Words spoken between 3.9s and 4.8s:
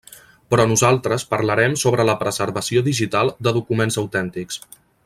autèntics.